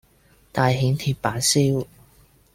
[0.51, 1.85] 大蜆鐵板燒